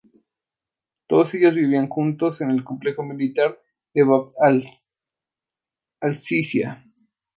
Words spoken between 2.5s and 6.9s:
complejo militar de Bab al-Azizia.